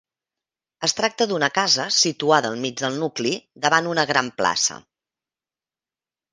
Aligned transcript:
Es 0.87 0.95
tracta 0.99 1.27
d'una 1.31 1.49
casa 1.57 1.85
situada 1.97 2.51
al 2.55 2.59
mig 2.65 2.81
del 2.83 2.99
nucli, 3.03 3.35
davant 3.69 3.93
una 3.95 4.09
gran 4.15 4.35
plaça. 4.43 4.83